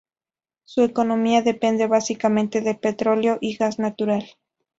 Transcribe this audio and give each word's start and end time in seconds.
Su 0.63 0.81
economía 0.81 1.43
depende 1.43 1.85
básicamente 1.85 2.61
del 2.61 2.79
petróleo 2.79 3.37
y 3.39 3.55
gas 3.57 3.77
natural. 3.77 4.25